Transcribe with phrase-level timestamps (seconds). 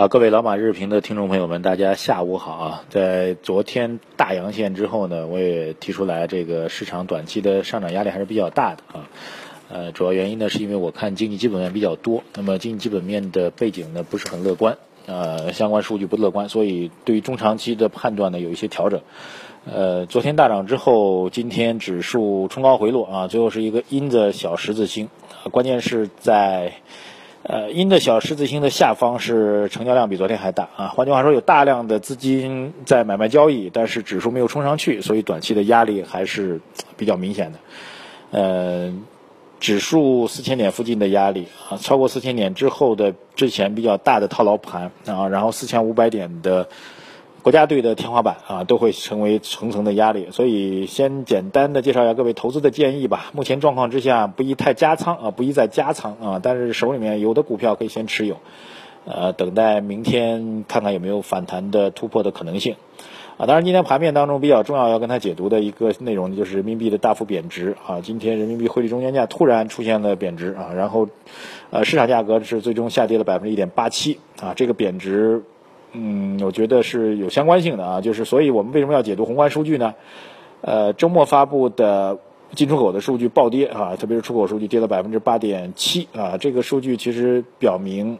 [0.00, 2.84] 啊，各位老马日评的听众朋友们，大家下午好啊！
[2.88, 9.10] 在昨天大阳线之后呢，我也提出来，这个市场短期的上涨压力还是比较大的啊。
[9.68, 19.02] 呃，主要原因呢，是因为我看经济基本面比较多，那么经济基本面的背景呢不是很乐观，呃，相关数据不乐观，所以对于中长期的判断呢有一些调整。
[19.70, 25.10] 呃，昨天大涨之后，今天指数冲高回落啊，最后是一个阴的小十字星，
[25.50, 26.72] 关键是在。
[27.42, 36.60] 呃，阴的小十字星的下方是成交量比昨天还大啊，换句话说，有大量的资金在买卖交易，但是指数没有冲上去，所以短期的压力还是
[36.96, 37.58] 比较明显的。
[38.30, 38.94] 呃，
[39.58, 46.68] 指数四千点附近的压力啊，超过四千点之后的之前比较大的套牢盘啊，然后四千五百点的。
[47.42, 53.30] 国家队的天花板啊，都会成为层层的压力，所以先简单的介绍一下各位投资的建议吧。
[53.32, 58.36] 目前状况之下，不宜太加仓啊，不宜再加仓啊，但是手里面有的股票可以先持有，
[59.06, 62.76] 呃，等待明天看看有没有反弹的突破的可能性
[63.38, 63.46] 啊。
[63.46, 68.02] 当然，今天盘面当中比较重要要跟他解读的一个内容就是人民币的大幅贬值啊。
[68.02, 71.08] 今天人民币汇率中间价突然出现了贬值啊，然后
[71.70, 75.42] 呃市场价格是最终下跌了百分之一点八七啊，这个贬值。
[75.92, 79.94] 嗯，我觉得是有相关性的啊，就是所以我们为什么要解读宏观数据呢？
[80.60, 82.18] 呃，周末发布的
[82.54, 88.18] 进出口的数据暴跌啊，特别是出口数据跌了百分之八点七啊，这个数据其实表明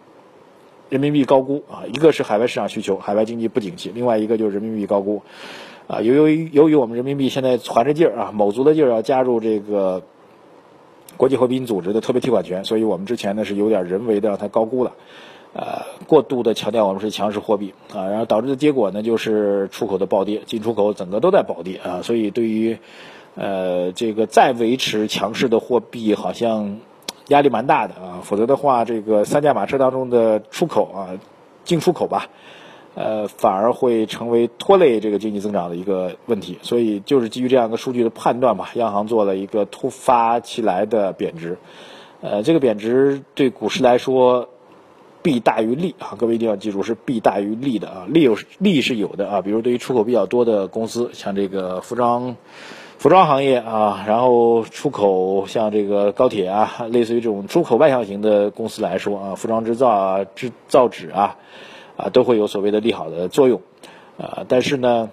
[0.89, 5.23] 人民币高估啊，一个是海外市场需求，海外经济不景气，另外一个就是人民币高估
[5.87, 10.03] 啊，由于由于我们人民币现在攒着劲儿啊，卯足了劲儿要加入这个
[11.17, 14.93] 国际货币组织的特别提款权，所以我们之前呢是有点人为的让它高估了。
[15.53, 22.79] 呃，过度的强调我们是强势货币啊，然后导致的结果呢，就是出口的暴跌，进出口整个都在暴跌啊，所以对于
[23.35, 26.79] 呃这个再维持强势的货币，好像
[27.27, 31.19] 压力蛮大的啊，否则的话，这个三驾马车当中的出口啊，
[31.65, 32.29] 进出口吧，
[32.95, 41.59] 呃，反而会成为拖累这个经济增长的一个问题，所以就是基于这样一个数据的判断吧，央行做了一个突发起来的贬值，
[42.21, 44.49] 呃，这个贬值对股市来说。
[45.23, 52.37] 弊大于利啊，各位一定要记住是弊大于利的啊，利有利是有的啊，比如对于出口比较多的公司，像这个服装
[52.99, 61.37] 服装行业啊，然后出口像这个高铁啊，类似于这种出口外向型的公司来说啊，服装制造啊、制造纸啊
[61.97, 63.61] 啊都会有所谓的利好的作用
[64.19, 65.11] 啊，但是呢，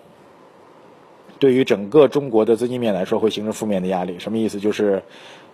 [1.40, 4.60] 对于整个中国的资金面来说，会形成负面的压力，什么意思？
[4.60, 5.04] 就是。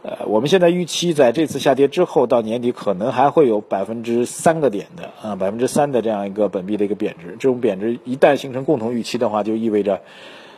[0.05, 7.37] 呃，我们现在预期在这次下跌之后，到年底可能还会有百分之三个点的啊，百分之三的这样一个本币的一个贬值。
[7.39, 10.01] 这种贬值一旦形成共同预期的话，就意味着，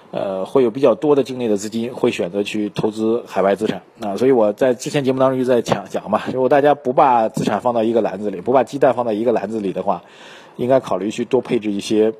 [0.10, 4.18] 呃，会有比较多的境内的资金会选择去投资海外资产啊。
[4.18, 10.02] 所以我在之前节目当中就在讲讲嘛，如果大家不把资产放到一个篮子里，不把鸡蛋放在一个篮子里的话，
[10.56, 12.14] 应该考虑去多配置一些。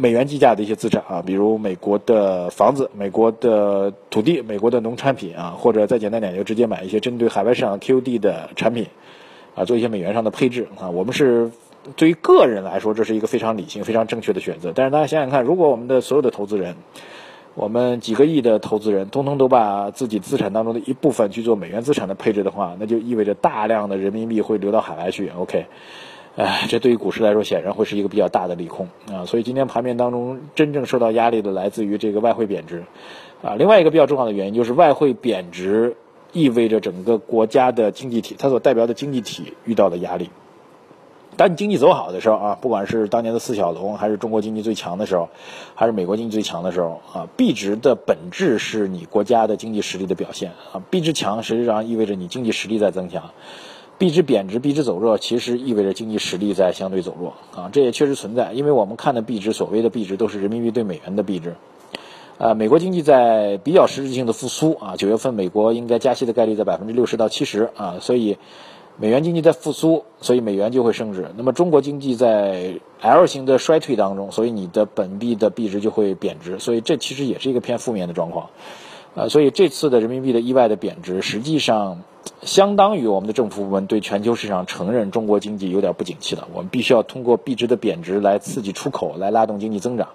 [0.00, 8.86] 美元计价的一些资产啊，比如美国的房子、美国的土地、美国的农产品啊，或者再简单点，就直接买一些针对海外市场 QD 的产品，
[9.56, 10.88] 啊，做一些美元上的配置啊。
[10.88, 11.50] 我们是
[11.96, 14.72] 对于个人来说，这是一个非常理性、非常正确的选择。
[14.72, 16.76] 但是大家想想看，如果我们的所有的投资人，
[17.56, 25.28] 我们几个亿的投资人，通通都把自己资产当中的一部分去做美元资产的配置的话，那就意味着大量的人民币会流到海外去。
[25.36, 25.66] OK。
[26.38, 32.84] 哎，这对于股市来说显然会是一个比较大的利空啊，所以今天盘面当中真正受到压力的来自于这个外汇贬值，
[33.42, 35.96] 啊，另外一个比较重要的原因就是外汇贬值
[36.32, 40.30] 意味着整个国家的经济体，它所代表的经济体遇到的压力。
[41.36, 45.28] 当你经济走好的时候啊，不管是当年的四小龙，还是中国经济最强的时候，
[45.74, 53.30] 还是美国经济最强的时候啊，币值的本质是你国家的经济实力的表现啊，币值强实际上意味着你经济实力在增强。
[53.98, 58.52] 币值贬值、币值走弱，其实意味着经济实力在相对走弱啊，这也确实存在。
[58.52, 61.56] 因为我们看的币值，所谓的币值都是人民币对美元的币值。
[62.38, 68.38] 呃，美国经济在比较实质性的复苏啊，九月份美国应该加息的概率在百分之六十到七十啊，所以
[68.96, 71.32] 美元经济在复苏，所以美元就会升值。
[71.36, 78.50] 那么中国经济在 L 型的衰退当中，所以你的本币的币值就会贬值，所以这其实也是一个偏负面的状况。
[79.18, 81.98] 呃，所以这次的人民币的意外的贬值，实际上。
[82.42, 90.08] 相当于我们的政府部门对全球市场承认中国经济有点不景气了，我们必须要通过币值的贬值来刺激出口，来拉动经济增长。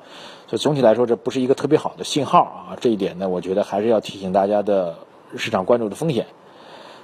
[0.48, 2.78] 所以总体来说，这不是一个特别好的信号啊。
[2.80, 4.96] 这一点呢，我觉得还是要提醒大家的
[5.36, 6.28] 市场关注的风险。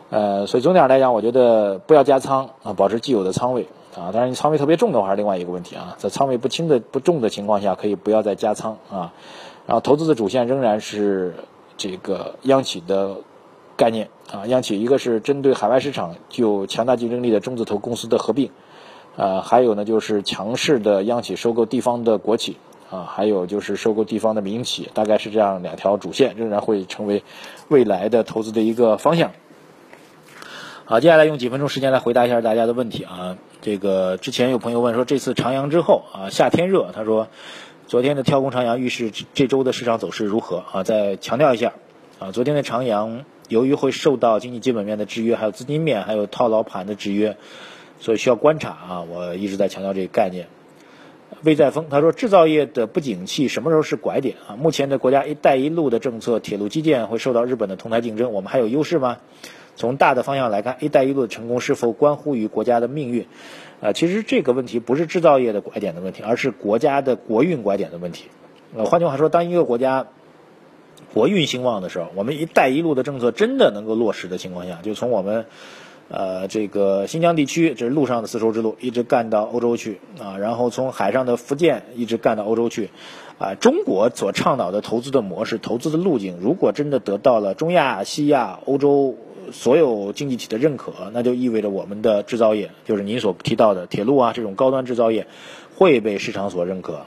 [0.09, 4.13] 呃，所以总体上来讲，我觉得不要加仓啊，保持既有的仓位啊。
[4.13, 5.95] 当然，你仓位特别重的话是另外一个问题啊。
[5.97, 9.11] 在仓位不轻的不重的情况下，可以不要再加仓啊。
[9.65, 11.33] 然后，投资的主线仍然是
[11.79, 13.15] 这个央企的。
[13.79, 18.51] 概念啊，央企一个是针对海外市场具有强大竞争力的中字头公司的合并，
[19.15, 22.57] 呃，还有呢就是强势的央企收购地方的国企
[22.91, 27.23] 啊，还有就是收购地方的民企，大概是这样两条主线，仍然会成为
[27.69, 29.31] 未来的投资的一个方向。
[30.83, 33.37] 好，接下来用几分钟时间来回答一下大家的问题啊。
[33.61, 37.29] 这个之前有朋友问说，这次长阳之后啊，夏天热，他说
[37.89, 40.83] 昨天的跳空长阳预示这周的市场走势如何啊？
[40.83, 41.73] 再强调一下
[42.19, 47.35] 啊，昨天的长阳由于会受到经济基本面的制约，还有资金面，还有套牢盘的制约。
[47.99, 49.01] 所以需要观察啊！
[49.01, 50.45] 我一直在强调这个概念。
[51.41, 54.53] 魏在峰他说，制造业的不景气什么时候是拐点啊？
[54.55, 59.17] 目前的国家“一带一路”的政策，铁路基建会受到日本的同台竞争，我们还有优势吗？
[59.79, 63.25] 从大的方向来看，“一带一路”的成功是否关乎于国家的命运？
[63.81, 68.25] 啊，其实这个问题不是制造业的拐点的问题，而是国家的国运拐点的问题。
[68.75, 70.07] 呃，换句话说，当一个国家
[71.13, 75.45] 国运兴旺的时候，我们“一带一路”的政策真的能够落实的情况下，就从我们。
[76.11, 82.89] 呃，这个新疆地区这是陆上的丝绸之路，一直干到欧洲去啊，然后从海上的福建一直干到欧洲去，
[83.37, 89.17] 啊，中国所倡导的投资的模式、投资的路径，如果真的得到了中亚、西亚、欧洲
[89.51, 95.27] 所有经济体的认可，那就意味着我们的制造业，就是您所提到的铁路啊这种高端制造业，
[95.75, 97.01] 会被市场所认可。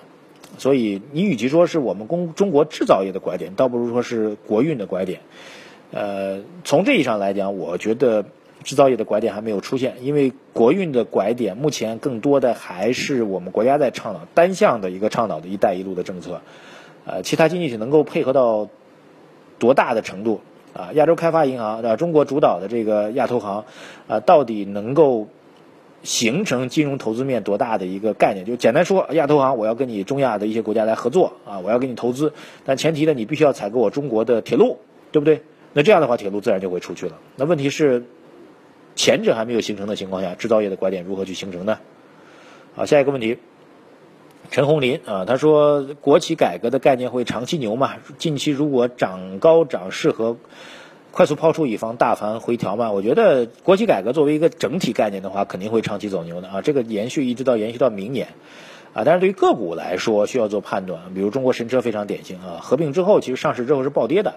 [0.58, 5.20] 所以，你与其说是我们中中国制造业的拐点，倒不如说是国运的拐点。
[5.92, 8.24] 呃，从这意义上来讲，我觉得。
[8.64, 16.42] 制造业的拐点还没有出现，因为国运的拐点目前更多的还是我们国家在倡导单向的一个倡导的一带一路的政策，
[17.04, 18.68] 呃，其他经济体能够配合到
[19.58, 20.42] 多大的程度
[20.74, 20.90] 啊？
[20.94, 23.64] 亚洲开发银行啊，中国主导的这个亚投行
[24.08, 25.28] 啊，到底能够
[26.02, 28.44] 形成金融投资面多大的一个概念？
[28.44, 32.32] 就简单说，亚投行我要跟你中亚的一些国家来合作啊，我要给你投资，
[32.64, 34.78] 但前提呢，你必须要采购我中国的铁路，
[35.10, 35.42] 对不对？
[35.72, 37.18] 那这样的话，铁路自然就会出去了。
[37.36, 38.04] 那问题是？
[38.94, 41.78] 前者还没有形成的情况下，制造业的拐点如何去形成呢？
[42.74, 43.38] 好，下一个问题，
[44.52, 47.94] 陈红林啊，他说国企改革的概念会长期牛吗？
[48.18, 50.36] 近期如果涨高涨适合
[51.10, 52.92] 快速抛出，以防大盘回调吗？
[52.92, 58.28] 我觉得国企改革作为一个整体概念的话，肯定会长期走牛的啊，这个延续一直到延续到明年
[58.92, 59.04] 啊。
[59.06, 64.34] 但是对于个股来说，需要做判断，比如中国神车非常典型啊，合并之后其实上市之后是暴跌的。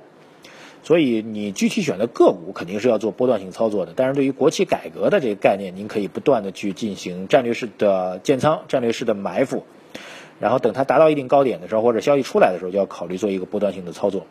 [0.82, 9.66] 所以你具体选的个股肯定是要做波段性操作的，但是对于国企改革的这个概念，您可以不断的去进行战略式的建仓、战略式的埋伏，
[10.40, 14.26] 然后等它达到一定高点的时候，或者消息出来的时候，就要考虑做一个波段性的操作。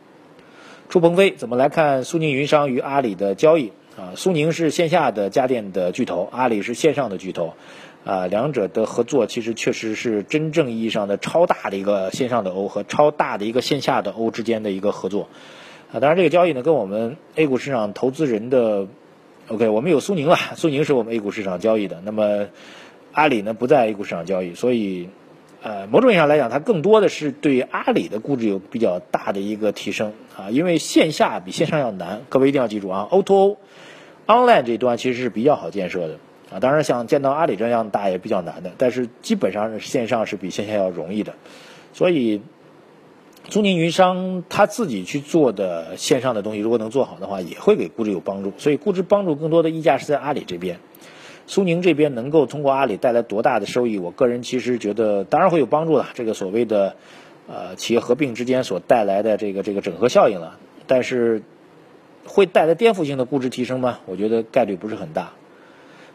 [0.88, 4.12] 朱鹏飞怎么来看苏宁云商与阿里的交易啊？
[4.16, 7.54] 苏宁是线下的家电的巨头，阿里是线上的巨头，
[8.04, 15.28] 啊，两者的合作其实确实是真正意义上的超大的一个线上的 O 和超大的一个线下的 O 之间的一个合作。
[15.90, 18.86] 啊，当然这个交易呢，跟我们 A 股市场投资人的
[19.48, 22.02] ，OK，我们有苏宁了，苏宁是我们 A 股市场交易的。
[22.04, 22.48] 那么
[23.12, 25.08] 阿里呢不在 A 股市场交易，所以
[25.64, 32.20] 呃，某种意义上来讲，它更多的是对阿里的估值有比较大的一个提升啊，因为线下比线上要难。
[32.28, 33.56] 各位一定要记住啊，O2O
[34.26, 36.19] online 这一端其实是比较好建设的
[36.52, 41.34] 啊，当然像见到阿里这样大也比较难的，但是基本上线上是比线下要容易的，
[41.94, 42.43] 所以。
[43.50, 48.55] 苏宁云商他自己去做的线上的东西，如果能做好的话，也会给估值有帮助。
[48.56, 50.78] 所以估值帮助更多的溢价是在阿里这边。
[51.46, 56.07] 苏宁这边能够通过阿里带来多大的收益，我个人其实觉得当然会有帮助的。
[56.14, 56.97] 这个所谓的
[57.47, 61.42] 呃企业合并之间所带来的这个这个整合效应了，但是
[62.26, 64.00] 会带来颠覆性的估值提升吗？
[64.07, 65.33] 我觉得概率不是很大。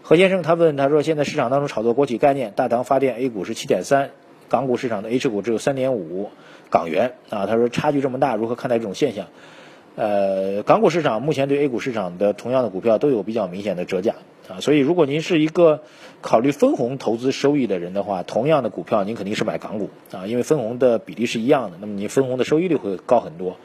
[0.01, 4.12] 何先生他问他说，现在市场当中炒作国企概念，大唐发电 A 股是七点三，
[4.48, 6.30] 港股市场的 H 股只有三点五。
[6.72, 9.25] 港元啊，他说差距这么大，如何看待这种现象？
[9.96, 14.13] 呃，港股市场目前对 A 股市场的同样的股票都有比较明显的折价
[14.50, 15.82] 啊，所以如果您是一个
[16.22, 23.58] 考虑分红投资收益的人的话，同样的股票您肯定是买港股啊，因为分红的比例是一样的，那么您分红的收益率会高很多。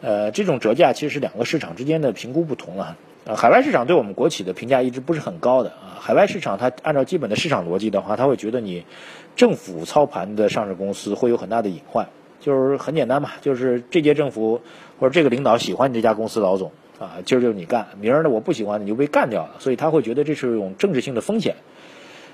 [0.00, 2.96] 呃，这种折价其实是两个市场之间的评估不同了。
[3.24, 8.84] 呃，海外市场对我们国企的评价一直不是很高的啊，海外市场它按照基本的市场逻辑的话，他会觉得你
[9.36, 12.08] 政府操盘的上市公司会有很大的隐患。
[12.40, 14.60] 就是很简单嘛，就是这届政府
[15.00, 21.56] 或者这个领导喜欢你这家公司老总啊，今儿就你干，明儿呢我不喜欢你就被干掉了，所以他会觉得这是一种政治性的风险，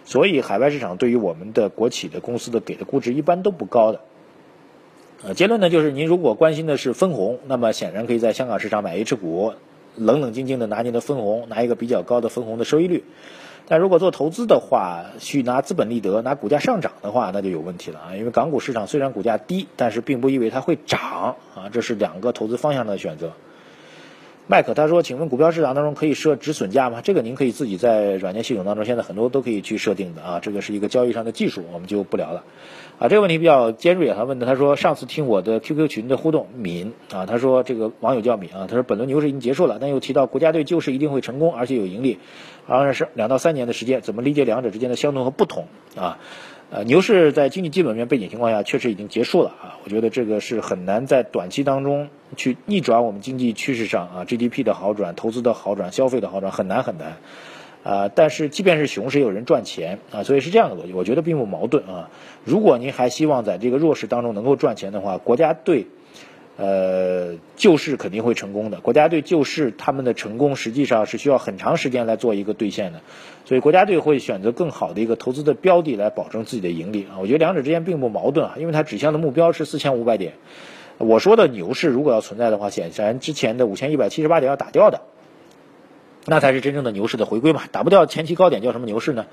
[0.04, 4.00] 所以海外市场对于我们的国企的公司的给的估值一般都不高的。
[5.22, 9.52] 呃，结论呢就是您如果关心的是分红，那么显然可以在香港市场买 H 股，
[9.96, 13.04] 冷冷静静的拿您的分红，拿一个比较高的分红的收益率。
[13.66, 18.16] 但如果做投资的话，去拿资本利得、拿股价上涨的话，那就有问题了啊！
[18.16, 23.32] 因为港股市场虽然股价低，但是并不意味它会涨啊，这是两个投资方向的选择。
[24.46, 27.00] 麦克他说：“请问股票市场当中可以设止损价吗？
[27.02, 30.38] 这个您可以自己在软件系统当中，现在很多都可以去设定的啊。
[30.40, 32.44] 这个是一个交易上的技术，我们就不聊了。
[32.98, 34.12] 啊，这个问题比较尖锐。
[34.12, 42.18] 他问的，他说上次听我的 QQ 群的互动，敏啊，他说这个网友叫敏啊，他说本轮牛市已经结束了，但又提到国家队救市一定会成功，而且有盈利，
[42.66, 46.18] 而是两到三年的时间，怎么理解两者之间的相同和不同啊？”
[46.76, 57.18] 呃，牛市在经济基本面背景情况下确实已经结束了啊，我觉得这个是很难在短期当中去逆转我们经济趋势上啊 GDP 的好转、投资的好转、消费的好转很难很难，
[57.84, 62.10] 啊，但是即便是熊市也有人赚钱啊，所以是这样的逻辑，我觉得并不矛盾啊。
[62.42, 65.86] 如果您还希望在这个弱势当中能够赚钱的话，国家对。
[66.56, 68.80] 呃，救市肯定会成功的。
[68.80, 73.00] 国家队救市，他们的成功实际上是需要很长时间来做一个兑现的，
[73.44, 77.18] 所以国家队会选择更好的一个投资的标的来保证自己的盈利啊。
[77.20, 80.34] 我觉得两者之间并不矛盾啊，因为它指向的目标是四千五百点。
[80.98, 85.00] 我说的牛市如果要存在的话，显然之前的五千一百七十八点要打掉的，
[86.26, 87.62] 那才是真正的牛市的回归嘛。
[87.72, 89.26] 打不掉前期高点叫什么牛市呢？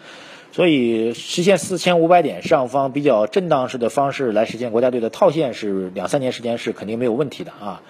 [0.52, 7.82] 所以实现四千五百点上方比较震荡式的方式来实现国家队的套现是两三年时间是肯定没有问题的啊，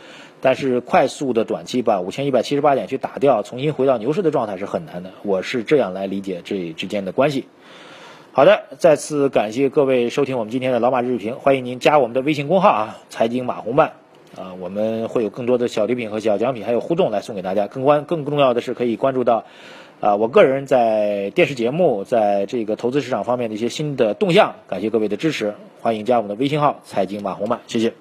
[0.41, 5.09] 但是快速的短期把五千一百七十八点去打掉，重新回到牛市的状态是很难的。
[5.23, 7.47] 我是这样来理解这之间的关系。
[8.31, 13.93] 好的，再次感谢各位收听我们今天的老马日评，欢迎您加我们的微信公号啊，财经马红漫
[14.37, 17.67] 啊，我们会有更多的小礼品和小奖品，还有互动来送给大家。
[17.67, 19.45] 更关更重要的是可以关注到。
[19.99, 27.93] 啊，我个人在电视节目，在这个投资市场方面的一些新的动向，感谢各位的支持，欢迎加我们的微信号“财经马红漫”，谢谢。